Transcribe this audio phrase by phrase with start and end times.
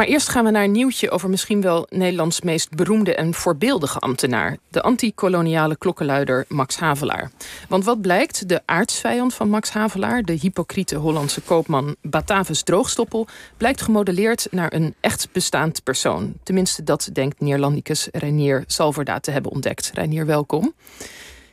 [0.00, 3.98] Maar eerst gaan we naar een nieuwtje over misschien wel Nederlands meest beroemde en voorbeeldige
[3.98, 4.56] ambtenaar.
[4.68, 7.30] De anti-koloniale klokkenluider Max Havelaar.
[7.68, 13.26] Want wat blijkt, de aardsvijand van Max Havelaar, de hypocriete Hollandse koopman Batavus Droogstoppel,
[13.56, 16.34] blijkt gemodelleerd naar een echt bestaand persoon.
[16.42, 19.90] Tenminste, dat denkt Neerlandicus Reinier Salverda te hebben ontdekt.
[19.94, 20.74] Reinier, welkom.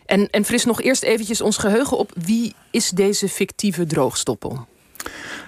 [0.06, 2.12] En, en fris nog eerst eventjes ons geheugen op.
[2.26, 4.68] Wie is deze fictieve droogstoppel?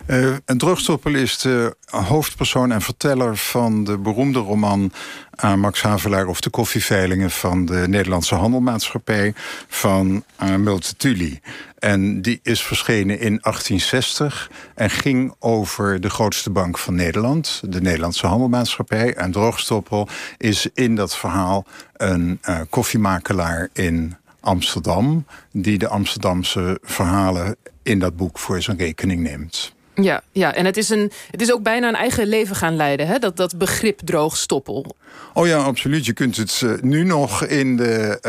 [0.09, 4.91] Uh, een droogstoppel is de hoofdpersoon en verteller van de beroemde roman
[5.43, 9.33] uh, Max Havelaar of de koffieveilingen van de Nederlandse Handelmaatschappij
[9.67, 11.39] van uh, Multatuli.
[11.79, 17.81] En die is verschenen in 1860 en ging over de grootste bank van Nederland, de
[17.81, 19.13] Nederlandse Handelmaatschappij.
[19.13, 22.39] En Droogstoppel is in dat verhaal een
[22.69, 29.73] koffiemakelaar in Amsterdam, die de Amsterdamse verhalen in dat boek voor zijn rekening neemt.
[30.01, 33.07] Ja, ja, en het is, een, het is ook bijna een eigen leven gaan leiden,
[33.07, 33.19] hè?
[33.19, 34.95] Dat, dat begrip droogstoppel.
[35.33, 36.05] Oh ja, absoluut.
[36.05, 38.19] Je kunt het uh, nu nog in de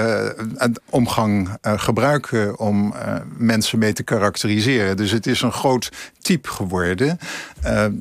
[0.59, 2.95] uh, omgang uh, gebruiken om
[3.37, 4.97] mensen mee te karakteriseren.
[4.97, 7.19] Dus het is een groot type geworden.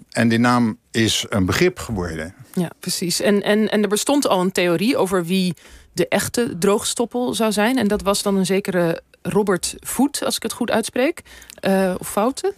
[0.09, 2.33] en die naam is een begrip geworden.
[2.53, 3.21] Ja, precies.
[3.21, 5.53] En, en, en er bestond al een theorie over wie
[5.99, 7.77] de echte droogstoppel zou zijn.
[7.77, 11.21] En dat was dan een zekere Robert Voet, als ik het goed uitspreek.
[11.61, 12.53] Uh, of fouten?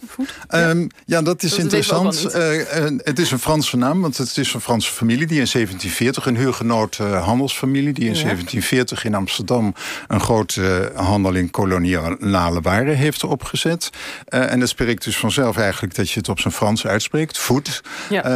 [0.47, 1.21] Ehm, ja.
[1.21, 2.35] dat is interessant.
[2.35, 2.61] Uh,
[2.97, 6.35] het is een Franse naam, want het is een Franse familie die in 1740, een
[6.35, 9.73] huurgenoot handelsfamilie, die in 1740 in Amsterdam
[10.07, 13.89] een grote handel in koloniale waren heeft opgezet.
[14.25, 17.37] en het spreekt dus vanzelf eigenlijk dat je het op zijn Frans uitspreekt.
[17.37, 17.81] Voet.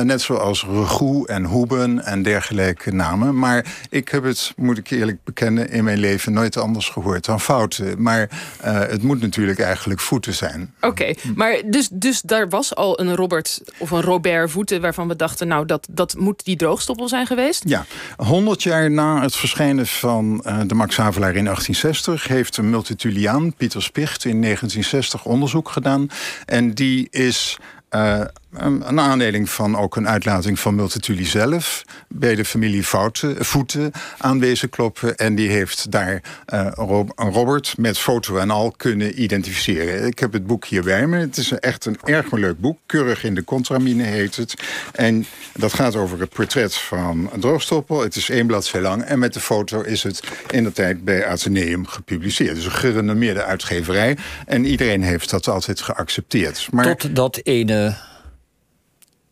[0.04, 3.40] net zoals Regoe en Hoeben en dergelijke namen.
[3.40, 7.42] Maar ik heb het, moet ik eerlijk bekennen, in mijn leven nooit anders gehoord dan
[7.42, 8.02] fouten.
[8.02, 8.30] Maar
[8.62, 10.55] het moet natuurlijk eigenlijk voeten zijn.
[10.82, 14.82] Oké, maar dus, dus daar was al een Robert of een Robert Voeten...
[14.82, 17.64] waarvan we dachten, nou, dat, dat moet die droogstoppel zijn geweest?
[17.68, 17.86] Ja,
[18.18, 22.28] 100 jaar na het verschijnen van uh, de Max Havelaar in 1860...
[22.28, 26.08] heeft een multituliaan, Pieter Spicht, in 1960 onderzoek gedaan.
[26.46, 27.58] En die is
[27.96, 28.22] uh,
[28.58, 31.84] een aanleiding van ook een uitlating van Multatuli zelf...
[32.08, 35.16] bij de familie Fouten, Voeten aanwezig kloppen.
[35.16, 36.22] En die heeft daar
[36.54, 36.68] uh,
[37.16, 40.08] Robert met foto en al kunnen identificeren.
[40.08, 41.18] Ik heb het boek hier bij me.
[41.18, 42.80] Het is echt een erg leuk boek.
[42.86, 44.54] Keurig in de contramine heet het.
[44.92, 48.02] En dat gaat over het portret van Droogstoppel.
[48.02, 49.04] Het is één bladzij lang.
[49.04, 52.56] En met de foto is het in de tijd bij Atheneum gepubliceerd.
[52.56, 54.18] Dus een gerenommeerde uitgeverij.
[54.46, 56.68] En iedereen heeft dat altijd geaccepteerd.
[56.72, 56.98] Maar...
[56.98, 57.96] Tot dat ene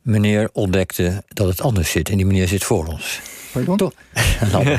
[0.04, 2.10] meneer ontdekte dat het anders zit.
[2.10, 3.20] En die meneer zit voor ons.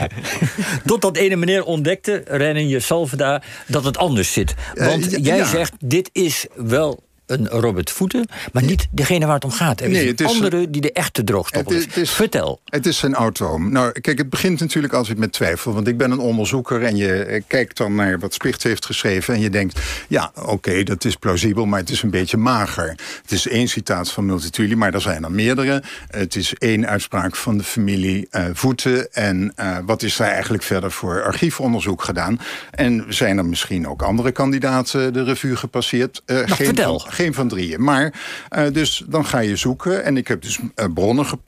[0.86, 4.54] Tot, dat ene meneer ontdekte, rennen je Salvada, dat het anders zit.
[4.74, 7.02] Want jij zegt, dit is wel
[7.34, 9.80] een Robert Voeten, maar niet degene waar het om gaat.
[9.80, 11.86] Er nee, is een andere die de echte droogstoppel is.
[11.86, 12.10] is.
[12.10, 12.60] Vertel.
[12.64, 13.72] Het is een autoom.
[13.72, 15.72] Nou, kijk, het begint natuurlijk altijd met twijfel.
[15.72, 19.34] Want ik ben een onderzoeker en je eh, kijkt dan naar wat Spicht heeft geschreven...
[19.34, 22.88] en je denkt, ja, oké, dat is plausibel, maar het is een beetje mager.
[23.22, 25.82] Het is één citaat van Multatuli, maar er zijn er meerdere.
[26.08, 29.12] Het is één uitspraak van de familie uh, Voeten.
[29.12, 32.40] En uh, wat is daar eigenlijk verder voor archiefonderzoek gedaan?
[32.70, 36.22] En zijn er misschien ook andere kandidaten de revue gepasseerd?
[36.26, 37.82] Uh, nou, geen vertel geen van drieën.
[37.82, 38.12] Maar
[38.56, 40.04] uh, dus dan ga je zoeken.
[40.04, 41.38] En ik heb dus uh, bronnen ge,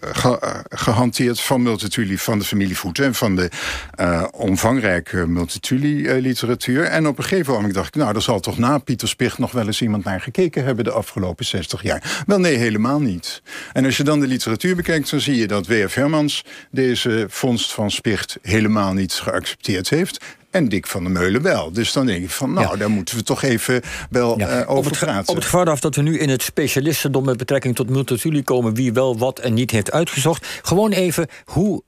[0.00, 3.50] ge, gehanteerd van Multatuli, van de familie Voeten en van de
[4.30, 6.84] omvangrijke Multatuli-literatuur.
[6.84, 9.52] En op een gegeven moment dacht ik, nou, er zal toch na Pieter Spicht nog
[9.52, 12.22] wel eens iemand naar gekeken hebben de afgelopen 60 jaar.
[12.26, 13.42] Wel, nee, helemaal niet.
[13.72, 15.94] En als je dan de literatuur bekijkt, dan zie je dat W.F.
[15.94, 20.24] Hermans deze vondst van Spicht helemaal niet geaccepteerd heeft.
[20.50, 21.72] En Dick van der Meulen wel.
[21.72, 24.60] Dus dan denk ik van, nou, daar moeten we toch even wel ja.
[24.60, 25.28] uh, over praten.
[25.28, 27.24] Op het gevaar af dat we nu in het specialistendom...
[27.24, 28.74] met betrekking tot multatuli komen...
[28.74, 30.46] wie wel wat en niet heeft uitgezocht.
[30.62, 31.82] Gewoon even, hoe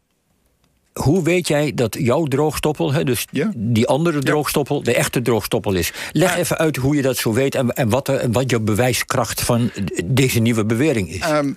[0.93, 3.51] hoe weet jij dat jouw droogstoppel, hè, dus ja.
[3.55, 5.93] die andere droogstoppel, de echte droogstoppel is?
[6.13, 9.41] Leg even uit hoe je dat zo weet en, en wat, er, wat je bewijskracht
[9.41, 9.71] van
[10.05, 11.31] deze nieuwe bewering is.
[11.31, 11.57] Um,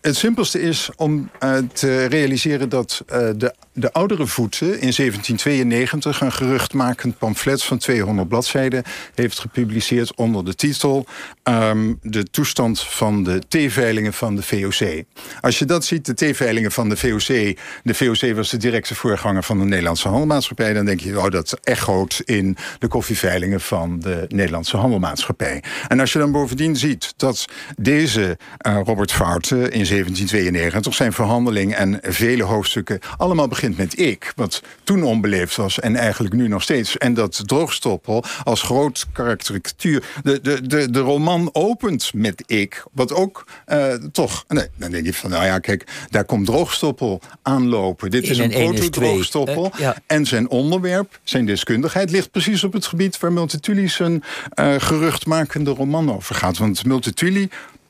[0.00, 6.20] het simpelste is om uh, te realiseren dat uh, de, de oudere voeten in 1792
[6.20, 8.82] een geruchtmakend pamflet van 200 bladzijden
[9.14, 11.06] heeft gepubliceerd onder de titel
[11.44, 15.04] um, De toestand van de T-veilingen van de VOC.
[15.40, 19.42] Als je dat ziet, de T-veilingen van de VOC, de VOC was de directe voorganger
[19.42, 24.24] van de Nederlandse Handelmaatschappij, dan denk je, oh, dat echoot in de koffieveilingen van de
[24.28, 25.62] Nederlandse Handelmaatschappij.
[25.88, 27.44] En als je dan bovendien ziet dat
[27.76, 32.98] deze uh, Robert Fout in 1792 zijn verhandeling en vele hoofdstukken.
[33.16, 36.98] Allemaal begint met ik, wat toen onbeleefd was en eigenlijk nu nog steeds.
[36.98, 40.04] En dat droogstoppel als groot karakterituur.
[40.22, 44.44] De, de, de, de roman opent met ik, wat ook uh, toch.
[44.48, 48.10] Nee, dan denk je van, nou ja, kijk, daar komt droogstoppel aanlopen.
[48.10, 49.70] Dit is een proto-droogstoppel.
[49.74, 49.96] Uh, ja.
[50.06, 54.22] En zijn onderwerp, zijn deskundigheid, ligt precies op het gebied waar Multatuli zijn
[54.60, 56.58] uh, geruchtmakende roman over gaat.
[56.58, 57.48] Want Multatuli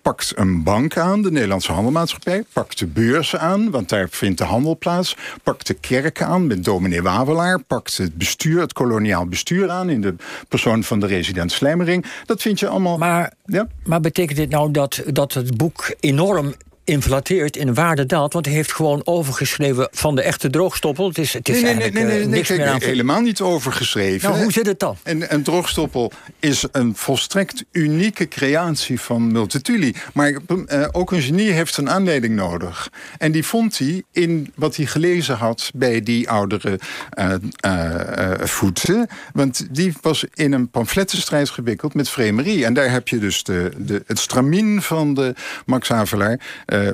[0.08, 4.44] pakt een bank aan, de Nederlandse Handelmaatschappij, pakt de beurzen aan, want daar vindt de
[4.44, 9.70] handel plaats, pakt de kerk aan met dominee Wawelaar, pakt het bestuur, het koloniaal bestuur
[9.70, 10.14] aan in de
[10.48, 12.04] persoon van de resident Slijmering.
[12.26, 12.98] Dat vind je allemaal.
[12.98, 13.66] Maar, ja?
[13.84, 16.54] maar betekent dit nou dat, dat het boek enorm
[16.88, 18.32] inflateert in waarde daalt.
[18.32, 21.08] Want hij heeft gewoon overgeschreven van de echte droogstoppel.
[21.08, 22.82] Het is, het is nee, nee, nee, nee, niks meer aan...
[22.82, 24.30] helemaal niet overgeschreven.
[24.30, 24.96] Nou, hoe zit het dan?
[25.02, 29.94] En een droogstoppel is een volstrekt unieke creatie van Multatuli.
[30.12, 32.90] Maar uh, ook een genie heeft een aanleiding nodig.
[33.18, 36.78] En die vond hij in wat hij gelezen had bij die oudere
[37.18, 37.34] uh,
[37.66, 39.06] uh, voeten.
[39.32, 42.64] Want die was in een pamflettenstrijd gewikkeld met Vremerie.
[42.64, 45.34] En daar heb je dus de, de, het stramien van de
[45.66, 46.40] Max Havelaar...
[46.84, 46.92] Uh,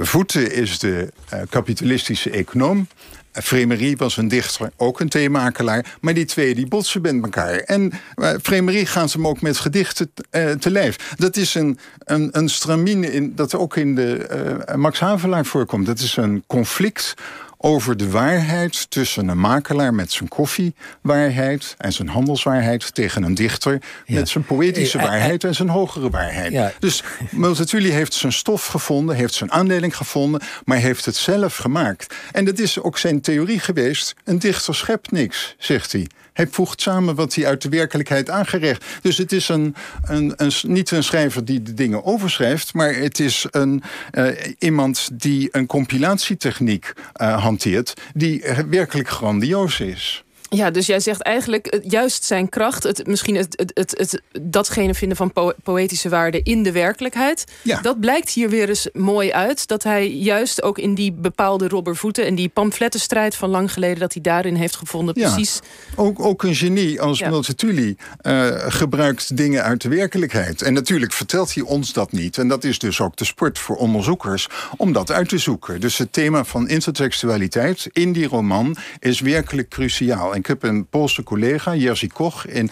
[0.00, 2.88] Voeten is de uh, kapitalistische econoom.
[3.32, 5.96] Fremerie was een dichter, ook een theemakelaar.
[6.00, 7.58] Maar die twee die botsen met elkaar.
[7.58, 10.12] En uh, Fremerie gaat hem ook met gedichten
[10.58, 11.14] te lijf.
[11.16, 15.86] Dat is een, een, een stramine in, dat ook in de Max Havelaar voorkomt.
[15.86, 17.14] Dat is een conflict
[17.58, 23.82] over de waarheid tussen een makelaar met zijn koffiewaarheid en zijn handelswaarheid tegen een dichter
[24.06, 26.52] met zijn poëtische waarheid en zijn hogere waarheid.
[26.52, 26.72] Ja.
[26.78, 32.14] Dus Multatuli heeft zijn stof gevonden, heeft zijn aandeling gevonden, maar heeft het zelf gemaakt.
[32.32, 36.06] En dat is ook zijn theorie geweest: een dichter schept niks, zegt hij.
[36.38, 38.84] Hij voegt samen wat hij uit de werkelijkheid aangerecht.
[39.02, 43.20] Dus het is een, een, een, niet een schrijver die de dingen overschrijft, maar het
[43.20, 43.82] is een,
[44.12, 44.26] uh,
[44.58, 50.24] iemand die een compilatietechniek uh, hanteert die werkelijk grandioos is.
[50.48, 54.94] Ja, dus jij zegt eigenlijk juist zijn kracht, het, misschien het, het, het, het datgene
[54.94, 57.44] vinden van po poëtische waarde in de werkelijkheid.
[57.62, 57.80] Ja.
[57.80, 59.66] Dat blijkt hier weer eens mooi uit.
[59.66, 64.12] Dat hij juist ook in die bepaalde robbervoeten en die pamflettenstrijd van lang geleden, dat
[64.12, 65.14] hij daarin heeft gevonden.
[65.18, 65.32] Ja.
[65.32, 65.60] Precies.
[65.94, 67.28] Ook, ook een genie als ja.
[67.28, 70.62] Multatuli uh, gebruikt dingen uit de werkelijkheid.
[70.62, 72.38] En natuurlijk vertelt hij ons dat niet.
[72.38, 75.80] En dat is dus ook de sport voor onderzoekers om dat uit te zoeken.
[75.80, 80.34] Dus het thema van intertextualiteit in die roman is werkelijk cruciaal.
[80.38, 82.46] Ik heb een Poolse collega, Jerzy Koch.
[82.46, 82.70] In,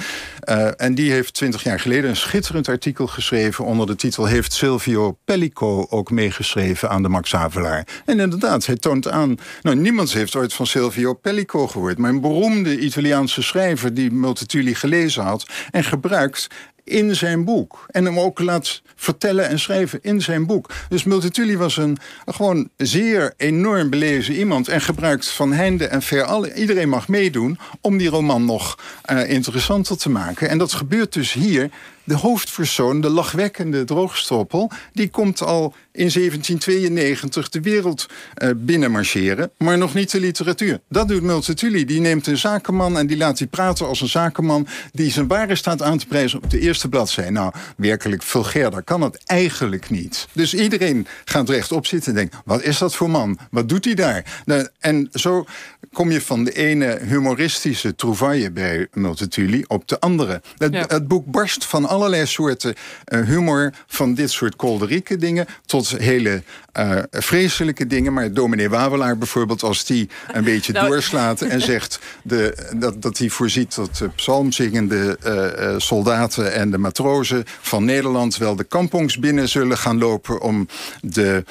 [0.49, 3.65] uh, en die heeft twintig jaar geleden een schitterend artikel geschreven...
[3.65, 7.87] onder de titel Heeft Silvio Pellico ook meegeschreven aan de Max Havelaar?
[8.05, 9.37] En inderdaad, hij toont aan...
[9.63, 11.99] Nou, niemand heeft ooit van Silvio Pellico gehoord...
[11.99, 15.47] maar een beroemde Italiaanse schrijver die Multatuli gelezen had...
[15.71, 16.49] en gebruikt
[16.87, 17.87] in zijn boek.
[17.91, 20.71] En hem ook laat vertellen en schrijven in zijn boek.
[20.89, 24.69] Dus Multatuli was een gewoon zeer enorm belezen iemand...
[24.69, 26.23] en gebruikt van heinde en ver...
[26.23, 28.79] Alle, iedereen mag meedoen om die roman nog
[29.11, 30.49] uh, interessanter te maken.
[30.49, 31.71] En dat gebeurt dus hier
[32.07, 34.71] de hoofdpersoon, de lachwekkende droogstoppel...
[34.93, 38.07] die komt al in 1792 de wereld
[38.43, 39.51] uh, binnenmarcheren...
[39.59, 40.81] maar nog niet de literatuur.
[40.89, 41.85] Dat doet Multatuli.
[41.85, 44.67] Die neemt een zakenman en die laat hij praten als een zakenman...
[44.93, 47.31] die zijn ware staat aan te prijzen op de eerste bladzijde.
[47.31, 50.29] Nou, werkelijk vulgairder kan het eigenlijk niet.
[50.33, 52.37] Dus iedereen gaat rechtop zitten en denkt...
[52.45, 53.39] wat is dat voor man?
[53.51, 54.43] Wat doet hij daar?
[54.45, 55.45] Nou, en zo
[55.93, 60.43] kom je van de ene humoristische trouvaille bij Multatuli op de andere.
[60.59, 60.85] Het, ja.
[60.89, 62.75] het boek barst van allerlei soorten
[63.13, 66.43] uh, humor, van dit soort kolderieke dingen tot hele
[66.79, 68.13] uh, vreselijke dingen.
[68.13, 73.19] Maar dominee Wawelaar bijvoorbeeld, als die een beetje nou, doorslaat en zegt de, dat, dat
[73.19, 79.19] hij voorziet dat de psalmzingende uh, soldaten en de matrozen van Nederland wel de kampongs
[79.19, 80.69] binnen zullen gaan lopen om
[81.01, 81.45] de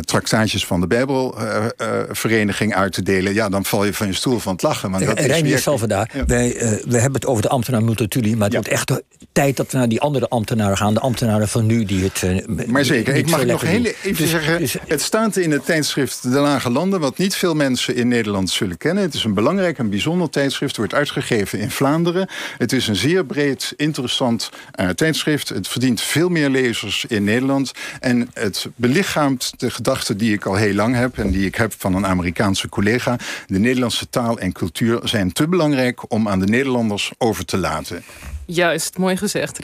[0.00, 3.34] traktaatjes van de Bijbelvereniging uit te delen.
[3.34, 4.90] Ja, dan val je van je stoel van het lachen.
[4.90, 6.24] Want dat Reinier Salvada, ja.
[6.24, 8.36] wij, uh, we hebben het over de ambtenaar Multatuli...
[8.36, 8.74] maar het ja.
[8.74, 10.94] wordt echt tijd dat we naar die andere ambtenaren gaan.
[10.94, 12.22] De ambtenaren van nu die het...
[12.22, 14.58] Uh, maar zeker, ik mag nog heel even dus, zeggen...
[14.58, 17.00] Dus, het staat in het tijdschrift De Lage Landen...
[17.00, 19.02] wat niet veel mensen in Nederland zullen kennen.
[19.04, 20.76] Het is een belangrijk en bijzonder tijdschrift.
[20.76, 22.28] wordt uitgegeven in Vlaanderen.
[22.58, 25.48] Het is een zeer breed, interessant uh, tijdschrift.
[25.48, 27.72] Het verdient veel meer lezers in Nederland.
[28.00, 31.18] En het belichaamt de gedachte die ik al heel lang heb...
[31.18, 33.16] en die ik heb van een Amerikaanse collega...
[33.46, 38.02] De Nederlandse taal en cultuur zijn te belangrijk om aan de Nederlanders over te laten.
[38.46, 39.58] Juist, mooi gezegd.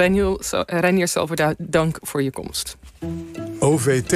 [0.66, 2.76] Reinier Salverda, dank voor je komst.
[3.58, 4.12] OVT